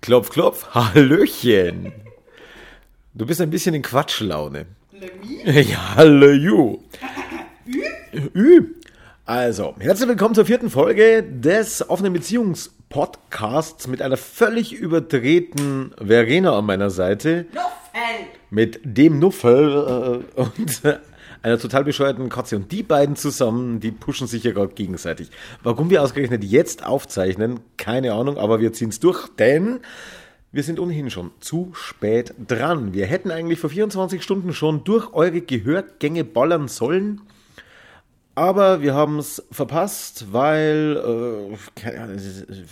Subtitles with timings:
[0.00, 1.92] Klopf, klopf, Hallöchen.
[3.12, 4.66] Du bist ein bisschen in Quatschlaune.
[5.44, 6.82] Ja, hallo.
[8.34, 8.74] Ü.
[9.24, 16.66] Also, herzlich willkommen zur vierten Folge des offenen Beziehungspodcasts mit einer völlig überdrehten Verena an
[16.66, 17.46] meiner Seite.
[17.52, 18.26] Nuffel!
[18.50, 20.82] Mit dem Nuffel äh, und
[21.42, 22.56] einer total bescheuerten Katze.
[22.56, 25.30] Und die beiden zusammen, die pushen sich ja gerade gegenseitig.
[25.62, 29.80] Warum wir ausgerechnet jetzt aufzeichnen, keine Ahnung, aber wir ziehen es durch, denn
[30.52, 32.92] wir sind ohnehin schon zu spät dran.
[32.92, 37.20] Wir hätten eigentlich vor 24 Stunden schon durch eure Gehörgänge ballern sollen.
[38.34, 40.96] Aber wir haben es verpasst, weil
[41.54, 41.92] äh,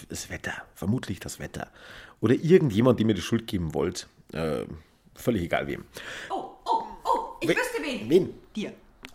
[0.08, 1.68] das Wetter, vermutlich das Wetter.
[2.20, 4.08] Oder irgendjemand, dem mir die Schuld geben wollt.
[4.32, 4.64] Äh,
[5.14, 5.84] völlig egal wem.
[6.30, 6.47] Oh,
[7.40, 8.08] ich We- wüsste wen.
[8.10, 8.28] wen?
[8.56, 8.72] Dir.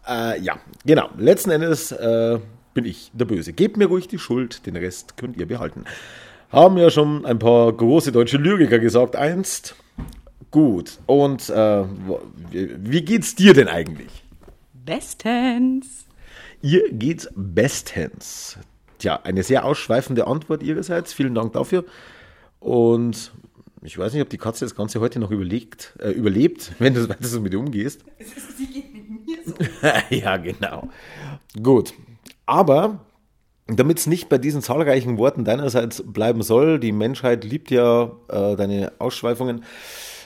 [0.08, 1.09] Äh, ja, genau.
[1.18, 2.40] Letzten Endes äh,
[2.73, 3.54] bin ich der Böse.
[3.54, 5.86] Gebt mir ruhig die Schuld, den Rest könnt ihr behalten.
[6.52, 9.76] Haben ja schon ein paar große deutsche Lyriker gesagt einst.
[10.52, 10.99] Gut.
[11.07, 11.84] Und äh,
[12.52, 14.24] wie geht's dir denn eigentlich?
[14.74, 16.05] Bestens.
[16.62, 18.58] Ihr geht's bestens.
[18.99, 21.12] Tja, eine sehr ausschweifende Antwort ihrerseits.
[21.13, 21.85] Vielen Dank dafür.
[22.60, 23.32] Und
[23.84, 27.07] ich weiß nicht, ob die Katze das Ganze heute noch überlegt, äh, überlebt, wenn du
[27.07, 28.01] weiter so mit ihr umgehst.
[28.57, 29.53] Sie geht mit mir so.
[30.15, 30.90] ja, genau.
[31.62, 31.93] Gut.
[32.45, 32.99] Aber
[33.67, 38.55] damit es nicht bei diesen zahlreichen Worten deinerseits bleiben soll, die Menschheit liebt ja äh,
[38.55, 39.63] deine Ausschweifungen,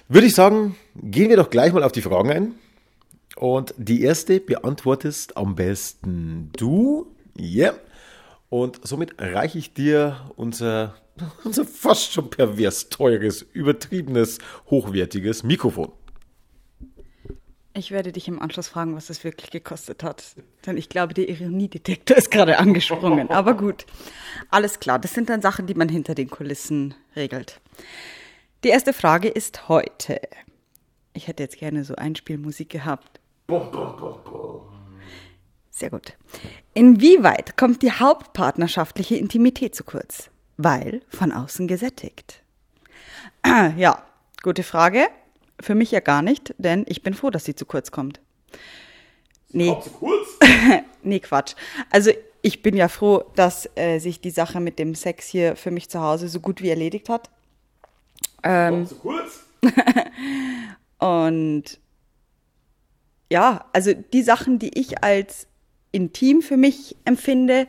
[0.07, 2.55] würde ich sagen, gehen wir doch gleich mal auf die Fragen ein.
[3.35, 7.07] Und die erste beantwortest am besten du.
[7.37, 7.73] Ja.
[8.49, 10.95] Und somit reiche ich dir unser,
[11.43, 14.39] unser fast schon pervers teures, übertriebenes,
[14.69, 15.91] hochwertiges Mikrofon.
[17.73, 20.35] Ich werde dich im Anschluss fragen, was das wirklich gekostet hat.
[20.65, 23.29] Denn ich glaube, der Ironiedetektor ist gerade angesprungen.
[23.29, 23.85] Aber gut.
[24.49, 24.97] Alles klar.
[24.97, 27.61] Das sind dann Sachen, die man hinter den Kulissen regelt.
[28.63, 30.19] Die erste Frage ist heute.
[31.13, 33.19] Ich hätte jetzt gerne so Einspielmusik gehabt.
[35.77, 36.17] Sehr gut.
[36.73, 40.31] Inwieweit kommt die hauptpartnerschaftliche Intimität zu kurz?
[40.57, 42.41] Weil von außen gesättigt.
[43.77, 44.03] Ja,
[44.41, 45.07] gute Frage.
[45.61, 48.19] Für mich ja gar nicht, denn ich bin froh, dass sie zu kurz kommt.
[49.49, 50.27] Nee, kurz?
[51.03, 51.53] nee, Quatsch.
[51.91, 52.11] Also
[52.41, 55.89] ich bin ja froh, dass äh, sich die Sache mit dem Sex hier für mich
[55.89, 57.29] zu Hause so gut wie erledigt hat.
[58.87, 59.45] zu kurz?
[60.97, 61.79] Und
[63.31, 65.47] ja, also die Sachen, die ich als
[65.97, 67.67] intim für mich empfinde,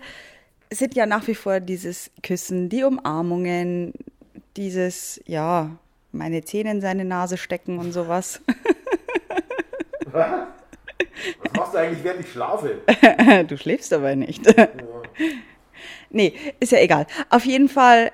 [0.70, 3.94] sind ja nach wie vor dieses Küssen, die Umarmungen,
[4.56, 5.78] dieses, ja,
[6.12, 8.42] meine Zähne in seine Nase stecken und sowas.
[10.12, 12.82] Was machst du eigentlich, während ich schlafe?
[13.48, 14.42] du schläfst aber nicht.
[16.10, 17.06] nee, ist ja egal.
[17.30, 18.12] Auf jeden Fall,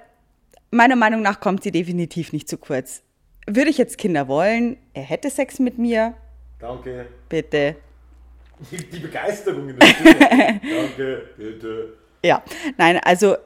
[0.70, 3.02] meiner Meinung nach kommt sie definitiv nicht zu kurz.
[3.48, 6.14] Würde ich jetzt Kinder wollen, er hätte Sex mit mir,
[6.60, 7.06] Danke.
[7.28, 7.76] bitte.
[8.70, 10.18] Die Begeisterung in der Stimme.
[10.18, 11.94] Danke, bitte.
[12.24, 12.42] Ja,
[12.78, 13.36] nein, also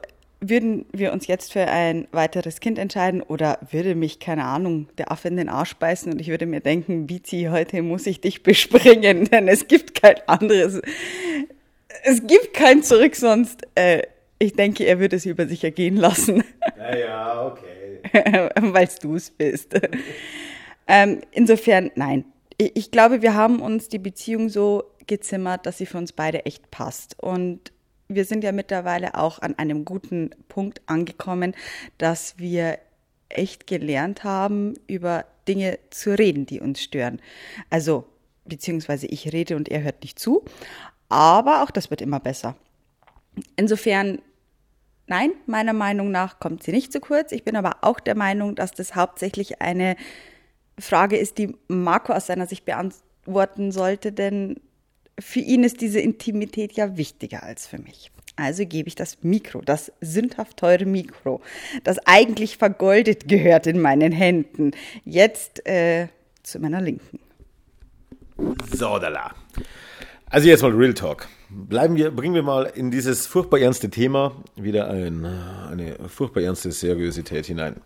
[0.41, 5.11] würden wir uns jetzt für ein weiteres Kind entscheiden oder würde mich, keine Ahnung, der
[5.11, 8.43] Affe in den Arsch beißen und ich würde mir denken, Bizi, heute muss ich dich
[8.43, 10.81] bespringen, denn es gibt kein anderes,
[12.03, 13.63] es gibt kein Zurück sonst.
[13.75, 14.03] Äh,
[14.41, 16.45] ich denke, er würde es über sich ergehen lassen,
[16.77, 17.99] Naja, okay.
[18.61, 19.73] weil du es bist.
[20.87, 22.23] ähm, insofern, nein.
[22.57, 26.45] Ich, ich glaube, wir haben uns die Beziehung so gezimmert, dass sie für uns beide
[26.45, 27.21] echt passt.
[27.21, 27.73] Und
[28.07, 31.53] wir sind ja mittlerweile auch an einem guten Punkt angekommen,
[31.97, 32.79] dass wir
[33.27, 37.21] echt gelernt haben, über Dinge zu reden, die uns stören.
[37.69, 38.05] Also,
[38.45, 40.43] beziehungsweise ich rede und er hört nicht zu.
[41.09, 42.55] Aber auch das wird immer besser.
[43.55, 44.19] Insofern,
[45.07, 47.31] nein, meiner Meinung nach kommt sie nicht zu kurz.
[47.31, 49.95] Ich bin aber auch der Meinung, dass das hauptsächlich eine
[50.79, 54.59] Frage ist, die Marco aus seiner Sicht beantworten sollte, denn
[55.19, 58.11] für ihn ist diese Intimität ja wichtiger als für mich.
[58.35, 61.41] Also gebe ich das Mikro, das sündhaft teure Mikro,
[61.83, 64.71] das eigentlich vergoldet gehört in meinen Händen,
[65.03, 66.07] jetzt äh,
[66.43, 67.19] zu meiner Linken.
[68.71, 69.35] So, da la.
[70.29, 71.27] Also jetzt mal Real Talk.
[71.49, 76.71] Bleiben wir, bringen wir mal in dieses furchtbar ernste Thema wieder ein, eine furchtbar ernste
[76.71, 77.81] Seriosität hinein.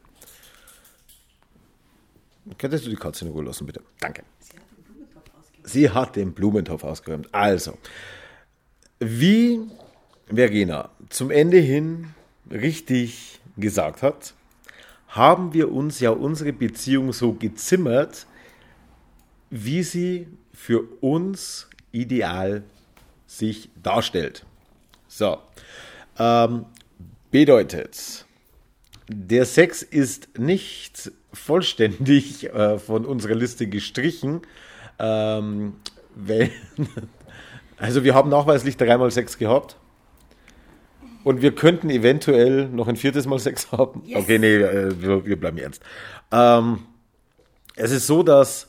[2.57, 3.81] Könntest du die Katze in Ruhe lassen, bitte?
[3.99, 4.23] Danke.
[5.63, 7.33] Sie hat den Blumentopf ausgeräumt.
[7.33, 7.77] Also,
[8.99, 9.59] wie
[10.27, 12.13] Verena zum Ende hin
[12.49, 14.33] richtig gesagt hat,
[15.07, 18.25] haben wir uns ja unsere Beziehung so gezimmert,
[19.49, 22.63] wie sie für uns ideal
[23.27, 24.45] sich darstellt.
[25.07, 25.37] So,
[26.17, 26.65] ähm,
[27.29, 28.25] bedeutet,
[29.07, 34.41] der Sex ist nicht vollständig äh, von unserer Liste gestrichen.
[34.99, 35.75] Ähm,
[36.15, 36.51] weil,
[37.77, 39.77] also wir haben nachweislich dreimal Sex gehabt.
[41.23, 44.03] Und wir könnten eventuell noch ein viertes Mal Sex haben.
[44.05, 44.19] Yes.
[44.19, 45.81] Okay, nee, äh, wir, wir, bleiben ernst.
[46.31, 46.79] Ähm,
[47.75, 48.67] es ist so, dass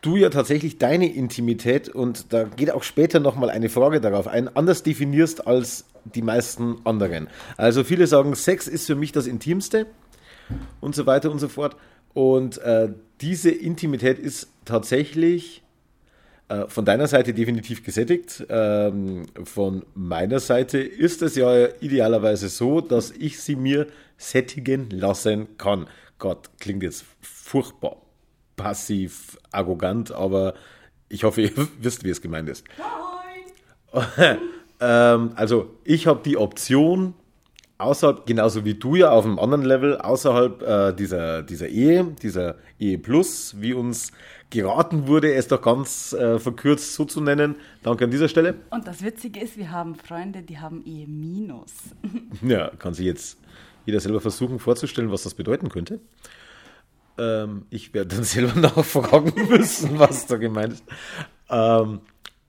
[0.00, 4.54] du ja tatsächlich deine Intimität, und da geht auch später nochmal eine Frage darauf ein,
[4.56, 7.28] anders definierst als die meisten anderen.
[7.56, 9.86] Also viele sagen, Sex ist für mich das Intimste
[10.80, 11.76] und so weiter und so fort.
[12.18, 12.88] Und äh,
[13.20, 15.62] diese Intimität ist tatsächlich
[16.48, 18.44] äh, von deiner Seite definitiv gesättigt.
[18.48, 23.86] Ähm, von meiner Seite ist es ja idealerweise so, dass ich sie mir
[24.16, 25.86] sättigen lassen kann.
[26.18, 27.98] Gott, klingt jetzt furchtbar
[28.56, 30.54] passiv, arrogant, aber
[31.08, 32.64] ich hoffe, ihr wisst, wie es gemeint ist.
[34.80, 37.14] Ähm, also, ich habe die Option,
[37.78, 42.56] außerhalb, genauso wie du ja auf einem anderen Level, außerhalb äh, dieser, dieser Ehe, dieser
[42.78, 44.12] Ehe Plus, wie uns
[44.50, 47.56] geraten wurde, es doch ganz äh, verkürzt so zu nennen.
[47.82, 48.56] Danke an dieser Stelle.
[48.70, 51.72] Und das Witzige ist, wir haben Freunde, die haben Ehe Minus.
[52.42, 53.38] ja, kann sich jetzt
[53.86, 56.00] jeder selber versuchen vorzustellen, was das bedeuten könnte.
[57.16, 60.84] Ähm, ich werde dann selber nachfragen müssen, was da gemeint ist.
[61.48, 62.00] Ähm,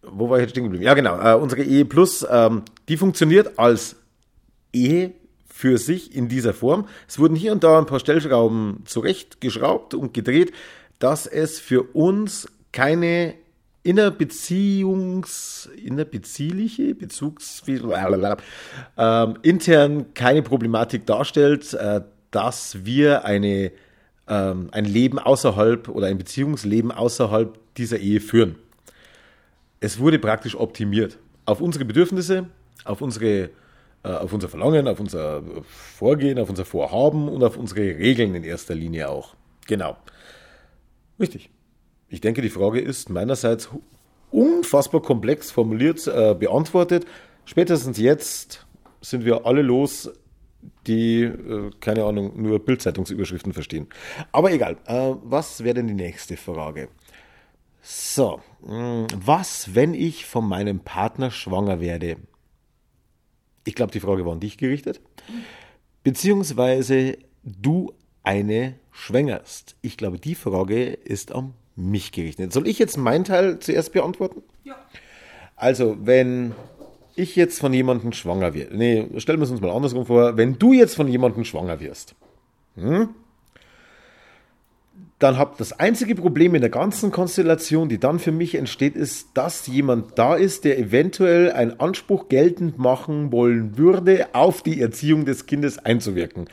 [0.02, 0.86] wo war ich jetzt stehen geblieben?
[0.86, 1.20] Ja, genau.
[1.20, 3.98] Äh, unsere Ehe Plus, ähm, die funktioniert als
[4.72, 5.14] Ehe
[5.60, 6.88] für sich in dieser Form.
[7.06, 10.54] Es wurden hier und da ein paar Stellschrauben zurechtgeschraubt und gedreht,
[11.00, 13.34] dass es für uns keine
[13.84, 23.74] innerbeziehungs, innerbeziehliche, Bezugs, ähm, intern keine Problematik darstellt, äh, dass wir eine,
[24.30, 28.56] ähm, ein Leben außerhalb oder ein Beziehungsleben außerhalb dieser Ehe führen.
[29.82, 32.46] Es wurde praktisch optimiert auf unsere Bedürfnisse,
[32.86, 33.50] auf unsere äh,
[34.04, 38.76] auf unser Verlangen, auf unser Vorgehen, auf unser Vorhaben und auf unsere Regeln in erster
[38.76, 39.36] Linie auch.
[39.68, 39.98] Genau.
[41.20, 41.50] Richtig.
[42.08, 43.70] Ich denke, die Frage ist meinerseits
[44.32, 47.06] unfassbar komplex formuliert äh, beantwortet.
[47.46, 48.66] Spätestens jetzt
[49.02, 50.12] sind wir alle los,
[50.88, 53.88] die, äh, keine Ahnung, nur Bildzeitungsüberschriften verstehen.
[54.32, 54.78] Aber egal.
[54.86, 56.90] Äh, was wäre denn die nächste Frage?
[57.82, 62.18] So, mh, hm, was, wenn ich von meinem Partner schwanger werde?
[63.64, 65.02] Ich glaube, die Frage war an dich gerichtet.
[66.04, 69.76] Beziehungsweise du eine schwängerst.
[69.82, 72.52] Ich glaube, die Frage ist an mich gerichtet.
[72.54, 74.44] Soll ich jetzt meinen Teil zuerst beantworten?
[74.64, 74.76] Ja.
[75.56, 76.54] Also, wenn
[77.16, 80.58] ich jetzt von jemandem schwanger werde, nee, stellen wir es uns mal andersrum vor, wenn
[80.58, 82.16] du jetzt von jemandem schwanger wirst,
[82.76, 83.10] hm,
[85.20, 89.28] dann habt das einzige Problem in der ganzen Konstellation, die dann für mich entsteht, ist,
[89.34, 95.26] dass jemand da ist, der eventuell einen Anspruch geltend machen wollen würde, auf die Erziehung
[95.26, 96.50] des Kindes einzuwirken.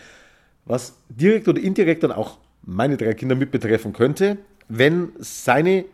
[0.65, 4.39] Was direkt oder indirekt dann auch meine drei Kinder mit betreffen könnte,
[4.69, 5.85] wenn seine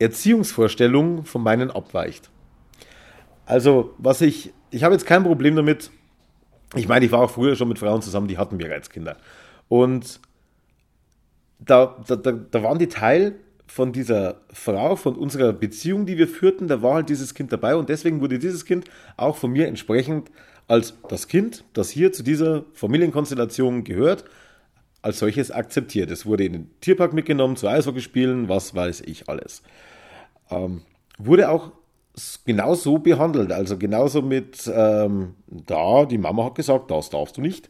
[0.00, 2.30] Erziehungsvorstellung von meinen abweicht.
[3.46, 5.92] Also, was ich, ich habe jetzt kein Problem damit.
[6.74, 9.16] Ich meine, ich war auch früher schon mit Frauen zusammen, die hatten bereits Kinder.
[9.68, 10.20] Und
[11.58, 13.36] da, da, da, da waren die Teil
[13.66, 17.76] von dieser Frau, von unserer Beziehung, die wir führten, da war halt dieses Kind dabei
[17.76, 18.86] und deswegen wurde dieses Kind
[19.16, 20.30] auch von mir entsprechend
[20.68, 24.24] als das Kind, das hier zu dieser Familienkonstellation gehört,
[25.02, 26.10] als solches akzeptiert.
[26.10, 29.62] Es wurde in den Tierpark mitgenommen, zu Eishockeyspielen, was weiß ich alles.
[30.50, 30.82] Ähm,
[31.18, 31.72] wurde auch
[32.44, 37.40] genau so behandelt, also genauso mit, ähm, da, die Mama hat gesagt, das darfst du
[37.40, 37.68] nicht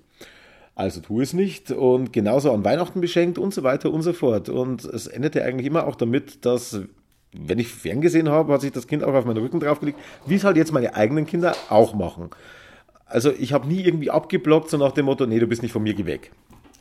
[0.77, 4.51] also tu es nicht und genauso an Weihnachten beschenkt und so weiter und so fort.
[4.51, 6.81] Und es endete eigentlich immer auch damit, dass,
[7.33, 10.45] wenn ich ferngesehen habe, hat sich das Kind auch auf meinen Rücken draufgelegt, wie es
[10.45, 12.29] halt jetzt meine eigenen Kinder auch machen.
[13.07, 15.83] Also ich habe nie irgendwie abgeblockt, so nach dem Motto, nee, du bist nicht von
[15.83, 16.31] mir, geh weg.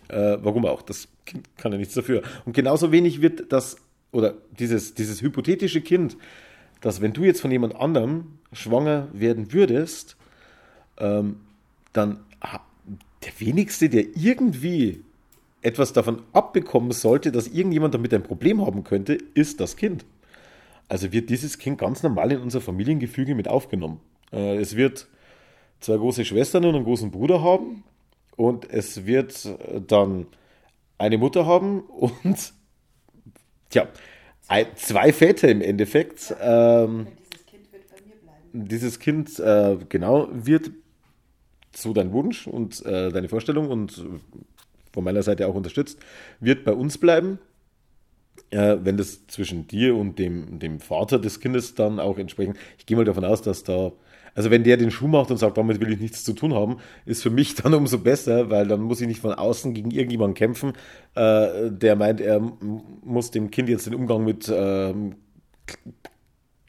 [0.09, 0.81] Äh, warum auch?
[0.81, 2.21] Das Kind kann ja nichts dafür.
[2.45, 3.77] Und genauso wenig wird das,
[4.11, 6.17] oder dieses, dieses hypothetische Kind,
[6.81, 10.17] dass wenn du jetzt von jemand anderem schwanger werden würdest,
[10.97, 11.37] ähm,
[11.93, 12.24] dann
[13.25, 15.03] der wenigste, der irgendwie
[15.61, 20.05] etwas davon abbekommen sollte, dass irgendjemand damit ein Problem haben könnte, ist das Kind.
[20.87, 23.99] Also wird dieses Kind ganz normal in unser Familiengefüge mit aufgenommen.
[24.31, 25.07] Äh, es wird
[25.79, 27.83] zwei große Schwestern und einen großen Bruder haben
[28.35, 29.49] und es wird
[29.87, 30.27] dann
[30.97, 32.53] eine Mutter haben und
[33.69, 33.87] tja,
[34.75, 36.35] zwei Väter im Endeffekt.
[36.39, 38.67] Ähm, dieses Kind wird bei mir bleiben.
[38.67, 40.71] Dieses Kind, äh, genau, wird
[41.77, 44.03] so dein Wunsch und äh, deine Vorstellung und
[44.93, 45.99] von meiner Seite auch unterstützt,
[46.39, 47.39] wird bei uns bleiben.
[48.51, 52.85] Äh, wenn das zwischen dir und dem, dem Vater des Kindes dann auch entsprechend, ich
[52.85, 53.91] gehe mal davon aus, dass da
[54.35, 56.77] Also wenn der den Schuh macht und sagt, damit will ich nichts zu tun haben,
[57.05, 60.35] ist für mich dann umso besser, weil dann muss ich nicht von außen gegen irgendjemanden
[60.35, 60.73] kämpfen,
[61.15, 62.39] äh, der meint, er
[63.03, 64.93] muss dem Kind jetzt den Umgang mit äh,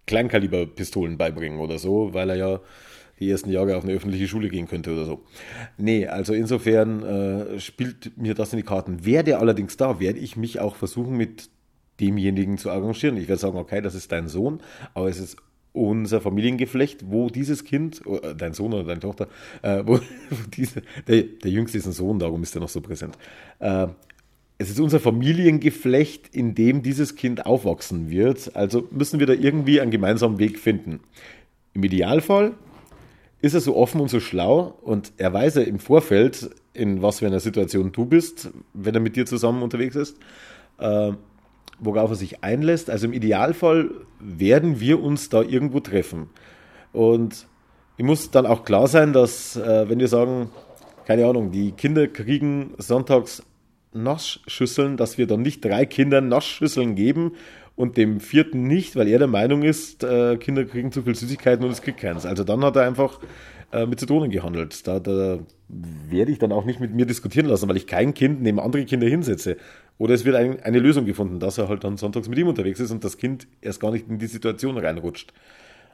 [0.07, 2.61] Kleinkaliberpistolen beibringen oder so, weil er ja
[3.19, 5.25] die ersten Jahre auf eine öffentliche Schule gehen könnte oder so.
[5.79, 9.05] Nee, also insofern äh, spielt mir das in die Karten.
[9.05, 11.49] Werde allerdings da, werde ich mich auch versuchen, mit
[12.01, 13.17] demjenigen zu arrangieren.
[13.17, 14.61] Ich werde sagen, okay, das ist dein Sohn,
[14.95, 15.37] aber es ist
[15.73, 19.29] unser Familiengeflecht, wo dieses Kind, äh, dein Sohn oder deine Tochter,
[19.63, 20.01] äh, wo,
[20.57, 23.17] diese, der, der Jüngste ist ein Sohn, darum ist er noch so präsent.
[23.61, 23.89] Äh,
[24.59, 28.57] es ist unser Familiengeflecht, in dem dieses Kind aufwachsen wird.
[28.57, 31.01] Also müssen wir da irgendwie einen gemeinsamen Weg finden.
[31.75, 32.55] Im Idealfall
[33.41, 37.21] ist er so offen und so schlau und er weiß ja im Vorfeld, in was
[37.21, 40.17] für einer Situation du bist, wenn er mit dir zusammen unterwegs ist.
[40.79, 41.13] Äh,
[41.79, 42.91] worauf er sich einlässt.
[42.91, 46.31] Also im Idealfall werden wir uns da irgendwo treffen.
[46.93, 47.47] Und
[47.97, 50.51] ich muss dann auch klar sein, dass äh, wenn wir sagen,
[51.07, 53.43] keine Ahnung, die Kinder kriegen sonntags
[53.93, 57.33] Naschschüsseln, dass wir dann nicht drei Kindern Naschschüsseln geben
[57.77, 61.65] und dem vierten nicht, weil er der Meinung ist, äh, Kinder kriegen zu viel Süßigkeiten
[61.65, 62.27] und es kriegt keins.
[62.27, 63.21] Also dann hat er einfach
[63.73, 64.87] äh, mit Zitronen gehandelt.
[64.87, 68.41] Da, da werde ich dann auch nicht mit mir diskutieren lassen, weil ich kein Kind
[68.41, 69.59] neben andere Kinder hinsetze.
[69.99, 72.81] Oder es wird ein, eine Lösung gefunden, dass er halt dann sonntags mit ihm unterwegs
[72.81, 75.33] ist und das Kind erst gar nicht in die Situation reinrutscht.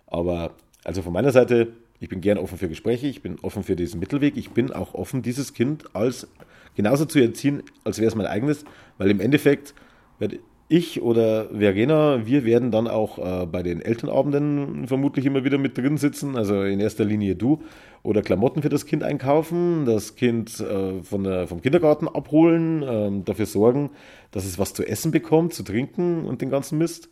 [0.07, 3.77] Aber also von meiner Seite, ich bin gern offen für Gespräche, ich bin offen für
[3.77, 6.29] diesen Mittelweg, ich bin auch offen, dieses Kind als
[6.77, 8.65] genauso zu erziehen, als wäre es mein eigenes,
[8.99, 9.75] weil im Endeffekt
[10.19, 10.39] werde
[10.73, 15.77] ich oder Verena, wir werden dann auch äh, bei den Elternabenden vermutlich immer wieder mit
[15.77, 16.35] drin sitzen.
[16.35, 17.63] Also in erster Linie du
[18.03, 23.23] oder Klamotten für das Kind einkaufen, das Kind äh, von der, vom Kindergarten abholen, äh,
[23.25, 23.91] dafür sorgen,
[24.31, 27.11] dass es was zu essen bekommt, zu trinken und den ganzen Mist.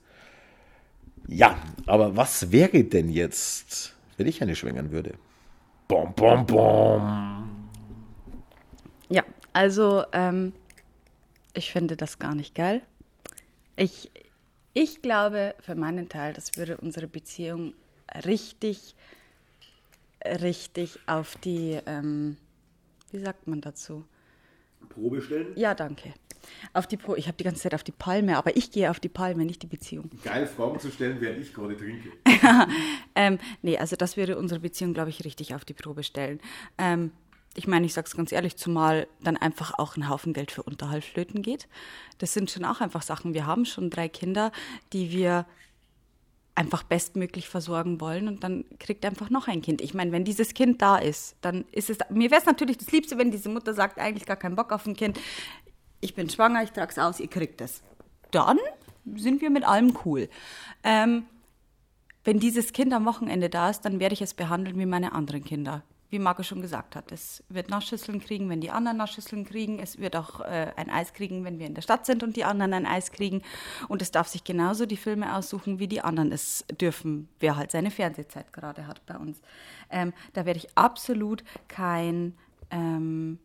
[1.29, 5.13] Ja, aber was wäre denn jetzt, wenn ich eine schwängern würde?
[5.87, 7.51] Bom, bom, bom.
[9.11, 10.55] Ja, also ähm,
[11.53, 12.81] ich finde das gar nicht geil.
[13.81, 14.11] Ich,
[14.75, 17.73] ich glaube für meinen Teil, das würde unsere Beziehung
[18.27, 18.95] richtig,
[20.23, 22.37] richtig auf die, ähm,
[23.11, 24.05] wie sagt man dazu?
[24.91, 25.55] Probe stellen?
[25.57, 26.13] Ja, danke.
[26.75, 29.01] Auf die Pro ich habe die ganze Zeit auf die Palme, aber ich gehe auf
[29.01, 30.11] die Palme, nicht die Beziehung.
[30.25, 32.11] Geil, Fragen zu stellen, während ich gerade trinke.
[33.15, 36.39] ähm, nee, also das würde unsere Beziehung, glaube ich, richtig auf die Probe stellen.
[36.77, 37.13] Ähm,
[37.57, 40.63] ich meine, ich sage es ganz ehrlich, zumal dann einfach auch ein Haufen Geld für
[40.63, 41.69] Unterhalt flöten geht.
[42.19, 43.35] Das sind schon auch einfach Sachen.
[43.35, 44.53] Wir haben schon drei Kinder,
[44.93, 45.47] die wir
[46.55, 49.81] einfach bestmöglich versorgen wollen und dann kriegt einfach noch ein Kind.
[49.81, 52.93] Ich meine, wenn dieses Kind da ist, dann ist es, mir wäre es natürlich das
[52.93, 55.19] Liebste, wenn diese Mutter sagt, eigentlich gar keinen Bock auf ein Kind.
[56.01, 57.83] Ich bin schwanger, ich trage es aus, ihr kriegt es.
[58.31, 58.59] Dann
[59.17, 60.29] sind wir mit allem cool.
[60.85, 61.25] Ähm,
[62.25, 65.43] wenn dieses Kind am Wochenende da ist, dann werde ich es behandeln wie meine anderen
[65.43, 69.79] Kinder wie Marco schon gesagt hat, es wird Naschschüsseln kriegen, wenn die anderen Naschschüsseln kriegen.
[69.79, 72.45] Es wird auch äh, ein Eis kriegen, wenn wir in der Stadt sind und die
[72.45, 73.43] anderen ein Eis kriegen.
[73.89, 77.71] Und es darf sich genauso die Filme aussuchen, wie die anderen es dürfen, wer halt
[77.71, 79.41] seine Fernsehzeit gerade hat bei uns.
[79.89, 82.37] Ähm, da werde ich absolut kein,
[82.71, 83.39] ähm,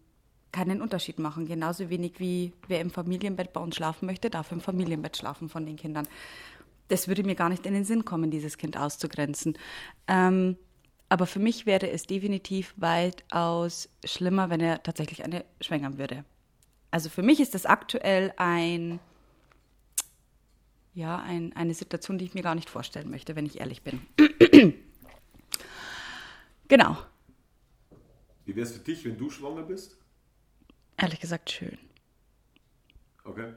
[0.52, 1.46] keinen Unterschied machen.
[1.46, 5.68] Genauso wenig wie wer im Familienbett bei uns schlafen möchte, darf im Familienbett schlafen von
[5.68, 6.08] den Kindern.
[6.88, 9.56] Das würde mir gar nicht in den Sinn kommen, dieses Kind auszugrenzen.
[10.08, 10.58] Ähm,
[11.10, 16.26] aber für mich wäre es definitiv weitaus schlimmer, wenn er tatsächlich eine schwängern würde.
[16.92, 19.00] Also für mich ist das aktuell ein,
[20.94, 24.02] ja, ein, eine Situation, die ich mir gar nicht vorstellen möchte, wenn ich ehrlich bin.
[26.68, 26.98] genau.
[28.46, 29.98] Wie wäre es für dich, wenn du schwanger bist?
[30.98, 31.78] Ehrlich gesagt schön.
[33.24, 33.54] Okay.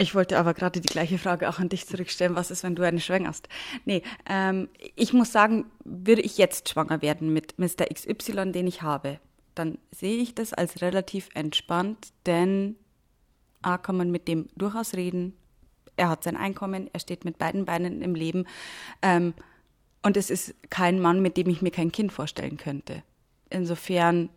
[0.00, 2.34] Ich wollte aber gerade die gleiche Frage auch an dich zurückstellen.
[2.34, 3.50] Was ist, wenn du eine schwängerst?
[3.84, 7.84] Nee, ähm, ich muss sagen, würde ich jetzt schwanger werden mit Mr.
[7.92, 9.20] XY, den ich habe,
[9.54, 12.76] dann sehe ich das als relativ entspannt, denn
[13.60, 15.34] A, kann man mit dem durchaus reden.
[15.96, 18.46] Er hat sein Einkommen, er steht mit beiden Beinen im Leben.
[19.02, 19.34] Ähm,
[20.02, 23.02] und es ist kein Mann, mit dem ich mir kein Kind vorstellen könnte.
[23.50, 24.30] Insofern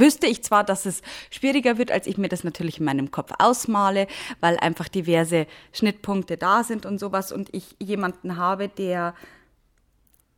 [0.00, 3.32] wüsste ich zwar, dass es schwieriger wird, als ich mir das natürlich in meinem Kopf
[3.38, 4.06] ausmale,
[4.40, 9.14] weil einfach diverse Schnittpunkte da sind und sowas und ich jemanden habe, der,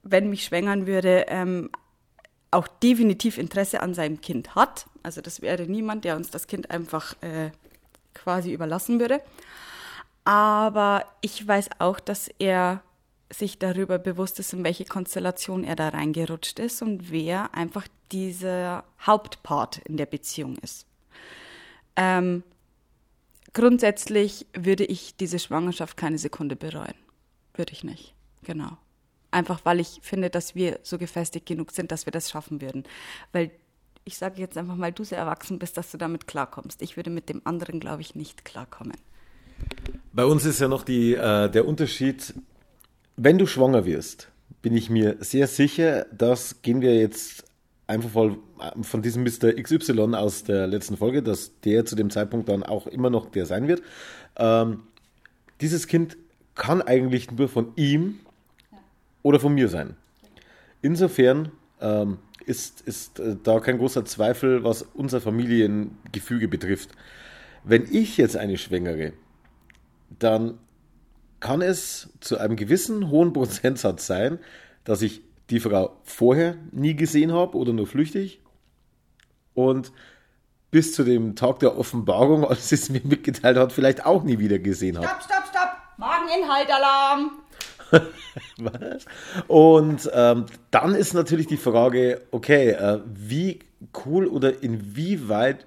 [0.02, 1.70] wenn mich schwängern würde, ähm,
[2.50, 4.86] auch definitiv Interesse an seinem Kind hat.
[5.02, 7.50] Also das wäre niemand, der uns das Kind einfach äh,
[8.14, 9.20] quasi überlassen würde.
[10.24, 12.82] Aber ich weiß auch, dass er
[13.32, 18.84] sich darüber bewusst ist, in welche Konstellation er da reingerutscht ist und wer einfach dieser
[19.06, 20.86] Hauptpart in der Beziehung ist.
[21.96, 22.42] Ähm,
[23.52, 26.94] grundsätzlich würde ich diese Schwangerschaft keine Sekunde bereuen.
[27.54, 28.14] Würde ich nicht.
[28.42, 28.78] Genau.
[29.30, 32.84] Einfach weil ich finde, dass wir so gefestigt genug sind, dass wir das schaffen würden.
[33.32, 33.52] Weil
[34.04, 36.82] ich sage jetzt einfach mal, du sehr erwachsen bist, dass du damit klarkommst.
[36.82, 38.96] Ich würde mit dem anderen, glaube ich, nicht klarkommen.
[40.12, 42.34] Bei uns ist ja noch die, äh, der Unterschied,
[43.22, 44.28] wenn du schwanger wirst,
[44.62, 47.44] bin ich mir sehr sicher, das gehen wir jetzt
[47.86, 48.38] einfach voll
[48.80, 49.52] von diesem Mr.
[49.62, 53.44] XY aus der letzten Folge, dass der zu dem Zeitpunkt dann auch immer noch der
[53.44, 53.82] sein wird.
[54.36, 54.84] Ähm,
[55.60, 56.16] dieses Kind
[56.54, 58.20] kann eigentlich nur von ihm
[59.22, 59.96] oder von mir sein.
[60.80, 66.90] Insofern ähm, ist, ist äh, da kein großer Zweifel, was unser Familiengefüge betrifft.
[67.64, 69.12] Wenn ich jetzt eine Schwängere,
[70.18, 70.58] dann
[71.40, 74.38] kann es zu einem gewissen hohen Prozentsatz sein,
[74.84, 78.40] dass ich die Frau vorher nie gesehen habe oder nur flüchtig
[79.54, 79.92] und
[80.70, 84.38] bis zu dem Tag der Offenbarung, als sie es mir mitgeteilt hat, vielleicht auch nie
[84.38, 85.06] wieder gesehen habe.
[85.06, 85.70] Stopp, stopp, stopp!
[85.96, 87.30] Mageninhaltalarm!
[88.58, 89.04] Was?
[89.48, 93.58] Und ähm, dann ist natürlich die Frage, okay, äh, wie
[94.06, 95.66] cool oder inwieweit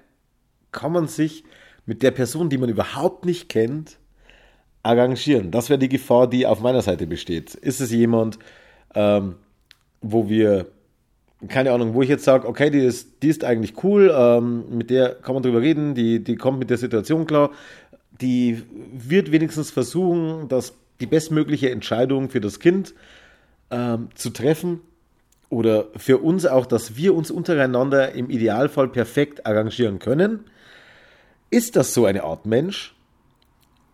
[0.72, 1.44] kann man sich
[1.84, 3.98] mit der Person, die man überhaupt nicht kennt,
[4.84, 5.50] arrangieren?
[5.50, 7.54] Das wäre die Gefahr, die auf meiner Seite besteht.
[7.54, 8.38] Ist es jemand,
[8.94, 9.34] ähm,
[10.00, 10.66] wo wir,
[11.48, 14.90] keine Ahnung, wo ich jetzt sage, okay, die ist, die ist eigentlich cool, ähm, mit
[14.90, 17.50] der kann man drüber reden, die, die kommt mit der Situation klar,
[18.20, 18.62] die
[18.92, 22.94] wird wenigstens versuchen, das, die bestmögliche Entscheidung für das Kind
[23.70, 24.80] ähm, zu treffen
[25.48, 30.44] oder für uns auch, dass wir uns untereinander im Idealfall perfekt arrangieren können.
[31.50, 32.93] Ist das so eine Art Mensch?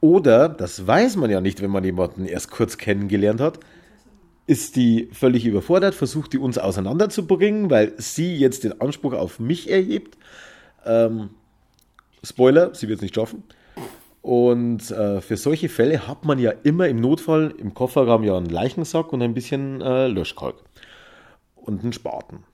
[0.00, 3.60] Oder, das weiß man ja nicht, wenn man jemanden erst kurz kennengelernt hat,
[4.46, 9.70] ist die völlig überfordert, versucht die uns auseinanderzubringen, weil sie jetzt den Anspruch auf mich
[9.70, 10.16] erhebt.
[10.84, 11.30] Ähm,
[12.24, 13.44] Spoiler, sie wird es nicht schaffen.
[14.22, 18.46] Und äh, für solche Fälle hat man ja immer im Notfall im Kofferraum ja einen
[18.46, 20.56] Leichensack und ein bisschen äh, Löschkalk
[21.54, 22.44] und einen Spaten.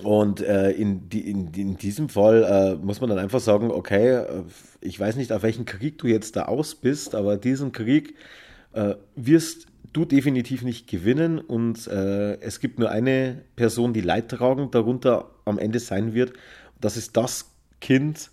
[0.00, 4.42] Und äh, in, in, in, diesem Fall äh, muss man dann einfach sagen, okay, äh,
[4.80, 8.14] ich weiß nicht, auf welchen Krieg du jetzt da aus bist, aber diesen Krieg
[8.72, 14.74] äh, wirst du definitiv nicht gewinnen und äh, es gibt nur eine Person, die leidtragend
[14.74, 16.32] darunter am Ende sein wird.
[16.80, 17.50] Das ist das
[17.80, 18.30] Kind,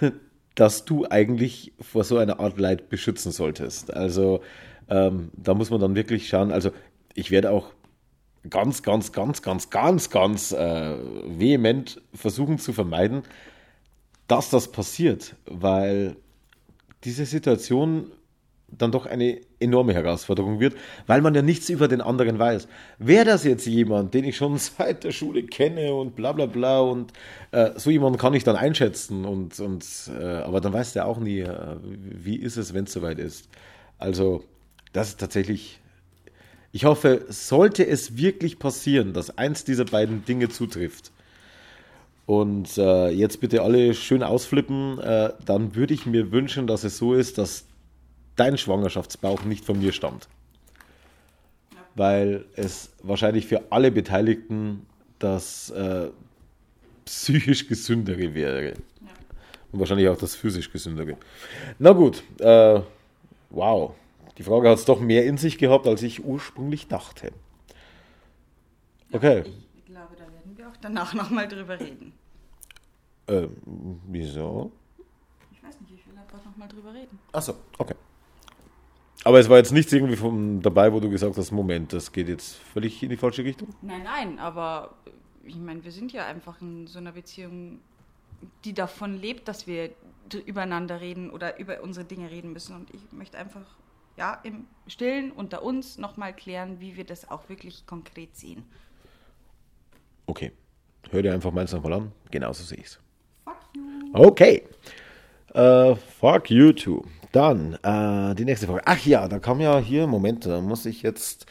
[0.56, 3.94] das du eigentlich vor so einer Art Leid beschützen solltest.
[3.94, 4.42] Also
[4.90, 6.50] ähm, da muss man dann wirklich schauen.
[6.50, 6.72] Also
[7.14, 7.72] ich werde auch
[8.48, 13.22] ganz, ganz, ganz, ganz, ganz, ganz äh, vehement versuchen zu vermeiden,
[14.28, 16.16] dass das passiert, weil
[17.04, 18.12] diese Situation
[18.78, 20.74] dann doch eine enorme Herausforderung wird,
[21.06, 22.68] weil man ja nichts über den anderen weiß.
[22.98, 26.80] Wäre das jetzt jemand, den ich schon seit der Schule kenne und bla bla bla
[26.80, 27.12] und
[27.50, 29.84] äh, so jemanden kann ich dann einschätzen und, und
[30.18, 33.48] äh, aber dann weiß der auch nie, äh, wie ist es, wenn es soweit ist.
[33.98, 34.44] Also
[34.92, 35.80] das ist tatsächlich,
[36.72, 41.12] ich hoffe, sollte es wirklich passieren, dass eins dieser beiden Dinge zutrifft,
[42.26, 46.96] und äh, jetzt bitte alle schön ausflippen, äh, dann würde ich mir wünschen, dass es
[46.96, 47.66] so ist, dass
[48.36, 50.28] dein Schwangerschaftsbauch nicht von mir stammt.
[51.94, 54.86] Weil es wahrscheinlich für alle Beteiligten
[55.18, 56.08] das äh,
[57.04, 58.68] psychisch gesündere wäre.
[58.68, 58.72] Ja.
[59.72, 61.16] Und wahrscheinlich auch das physisch gesündere.
[61.78, 62.80] Na gut, äh,
[63.50, 63.94] wow.
[64.38, 67.32] Die Frage hat es doch mehr in sich gehabt, als ich ursprünglich dachte.
[69.12, 69.44] Okay.
[69.76, 72.12] Ich glaube, da werden wir auch danach nochmal drüber reden.
[73.28, 74.72] Ähm, wieso?
[75.52, 77.18] Ich weiß nicht, ich will einfach nochmal drüber reden.
[77.32, 77.94] Achso, okay.
[79.24, 82.28] Aber es war jetzt nichts irgendwie von dabei, wo du gesagt hast, Moment, das geht
[82.28, 83.68] jetzt völlig in die falsche Richtung?
[83.80, 84.94] Nein, nein, aber
[85.44, 87.78] ich meine, wir sind ja einfach in so einer Beziehung,
[88.64, 89.90] die davon lebt, dass wir
[90.46, 92.74] übereinander reden oder über unsere Dinge reden müssen.
[92.74, 93.64] Und ich möchte einfach,
[94.22, 98.62] ja, im Stillen unter uns nochmal klären, wie wir das auch wirklich konkret sehen.
[100.26, 100.52] Okay.
[101.10, 102.12] Hör dir einfach meins nochmal an.
[102.30, 103.00] Genauso sehe ich es.
[103.44, 103.82] Fuck you.
[104.14, 104.62] Okay.
[105.54, 107.04] Uh, fuck you too.
[107.32, 108.82] Dann äh, die nächste Frage.
[108.84, 111.46] Ach ja, da kam ja hier, Moment, da muss ich jetzt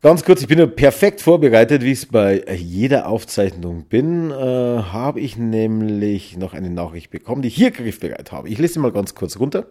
[0.00, 4.34] ganz kurz, ich bin ja perfekt vorbereitet, wie ich es bei jeder Aufzeichnung bin, äh,
[4.34, 8.48] habe ich nämlich noch eine Nachricht bekommen, die ich hier griffbereit habe.
[8.48, 9.66] Ich lese sie mal ganz kurz runter.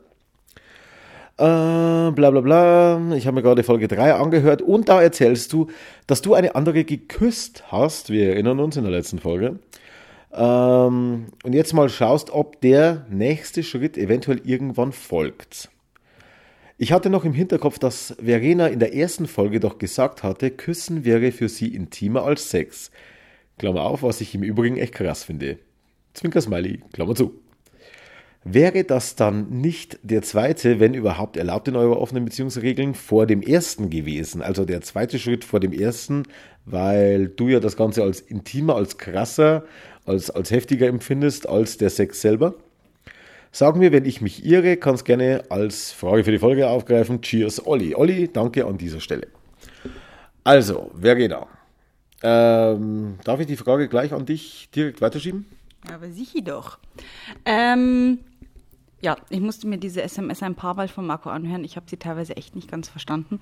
[1.38, 3.16] Äh, bla bla bla.
[3.16, 5.68] Ich habe mir gerade Folge 3 angehört und da erzählst du,
[6.08, 8.10] dass du eine andere geküsst hast.
[8.10, 9.60] Wir erinnern uns in der letzten Folge.
[10.34, 15.70] Ähm, und jetzt mal schaust, ob der nächste Schritt eventuell irgendwann folgt.
[16.78, 21.04] Ich hatte noch im Hinterkopf, dass Verena in der ersten Folge doch gesagt hatte, Küssen
[21.04, 22.92] wäre für sie intimer als Sex.
[23.58, 25.60] Klammer auf, was ich im Übrigen echt krass finde.
[26.14, 27.45] Zwinker Smiley, Klammer zu.
[28.48, 33.42] Wäre das dann nicht der zweite, wenn überhaupt erlaubt in eurer offenen Beziehungsregeln, vor dem
[33.42, 34.44] ersten gewesen?
[34.44, 36.28] Also der zweite Schritt vor dem ersten,
[36.64, 39.64] weil du ja das Ganze als intimer, als krasser,
[40.06, 42.54] als, als heftiger empfindest als der Sex selber?
[43.52, 47.22] Sagen wir, wenn ich mich irre, kannst gerne als Frage für die Folge aufgreifen.
[47.22, 47.96] Cheers, Olli.
[47.96, 49.28] Olli, danke an dieser Stelle.
[50.44, 51.48] Also, wer geht da?
[52.22, 55.48] Ähm, darf ich die Frage gleich an dich direkt weiterschieben?
[55.92, 56.80] Aber sicher doch.
[57.46, 58.20] Ähm,
[59.06, 61.64] ja, ich musste mir diese SMS ein paar Mal von Marco anhören.
[61.64, 63.40] Ich habe sie teilweise echt nicht ganz verstanden.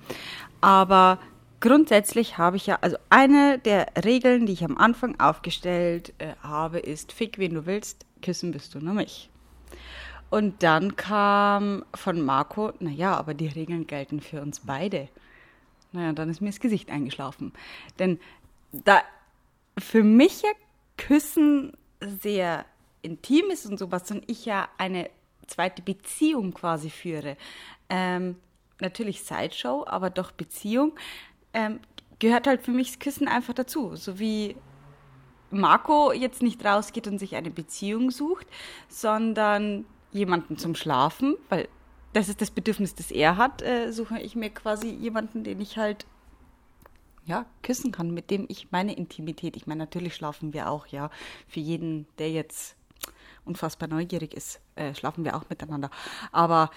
[0.60, 1.18] Aber
[1.60, 6.80] grundsätzlich habe ich ja, also eine der Regeln, die ich am Anfang aufgestellt äh, habe,
[6.80, 9.30] ist, fick wen du willst, küssen bist du nur mich.
[10.28, 15.08] Und dann kam von Marco, naja, aber die Regeln gelten für uns beide.
[15.92, 17.52] Naja, dann ist mir das Gesicht eingeschlafen.
[17.98, 18.20] Denn
[18.72, 19.00] da
[19.78, 20.50] für mich ja
[20.98, 22.66] Küssen sehr
[23.00, 25.08] intim ist und sowas und ich ja eine
[25.46, 27.36] zweite Beziehung quasi führe,
[27.88, 28.36] ähm,
[28.80, 30.92] natürlich Sideshow, aber doch Beziehung,
[31.52, 31.80] ähm,
[32.18, 33.96] gehört halt für mich das Küssen einfach dazu.
[33.96, 34.56] So wie
[35.50, 38.46] Marco jetzt nicht rausgeht und sich eine Beziehung sucht,
[38.88, 41.68] sondern jemanden zum Schlafen, weil
[42.12, 45.76] das ist das Bedürfnis, das er hat, äh, suche ich mir quasi jemanden, den ich
[45.76, 46.06] halt
[47.26, 51.10] ja, küssen kann, mit dem ich meine Intimität, ich meine, natürlich schlafen wir auch, ja,
[51.48, 52.76] für jeden, der jetzt
[53.44, 55.90] unfassbar neugierig ist, äh, schlafen wir auch miteinander.
[56.32, 56.70] Aber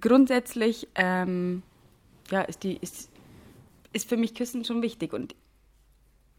[0.00, 1.62] grundsätzlich, ähm,
[2.30, 3.10] ja, ist die, ist,
[3.92, 5.34] ist für mich Küssen schon wichtig und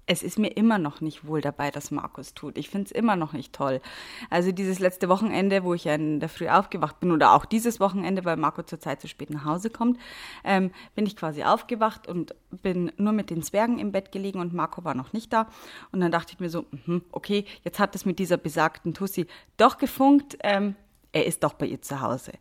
[0.07, 2.57] es ist mir immer noch nicht wohl dabei, dass Markus tut.
[2.57, 3.81] Ich finde es immer noch nicht toll.
[4.29, 8.23] Also dieses letzte Wochenende, wo ich in der Früh aufgewacht bin, oder auch dieses Wochenende,
[8.23, 9.99] weil Marco zurzeit zu spät nach Hause kommt,
[10.43, 14.53] ähm, bin ich quasi aufgewacht und bin nur mit den Zwergen im Bett gelegen und
[14.53, 15.47] Marco war noch nicht da.
[15.91, 19.25] Und dann dachte ich mir so, mh, okay, jetzt hat es mit dieser besagten Tussi
[19.57, 20.37] doch gefunkt.
[20.43, 20.75] Ähm,
[21.13, 22.33] er ist doch bei ihr zu Hause.